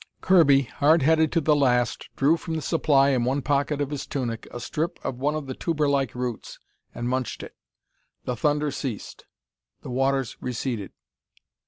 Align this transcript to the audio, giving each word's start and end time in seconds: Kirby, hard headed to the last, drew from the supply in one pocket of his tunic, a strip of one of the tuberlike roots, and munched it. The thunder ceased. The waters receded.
Kirby, 0.19 0.63
hard 0.63 1.03
headed 1.03 1.31
to 1.33 1.41
the 1.41 1.55
last, 1.55 2.09
drew 2.15 2.35
from 2.35 2.55
the 2.55 2.61
supply 2.63 3.09
in 3.09 3.23
one 3.23 3.43
pocket 3.43 3.79
of 3.81 3.91
his 3.91 4.07
tunic, 4.07 4.47
a 4.49 4.59
strip 4.59 4.97
of 5.05 5.19
one 5.19 5.35
of 5.35 5.45
the 5.45 5.53
tuberlike 5.53 6.15
roots, 6.15 6.57
and 6.95 7.07
munched 7.07 7.43
it. 7.43 7.55
The 8.25 8.35
thunder 8.35 8.71
ceased. 8.71 9.25
The 9.83 9.91
waters 9.91 10.37
receded. 10.41 10.93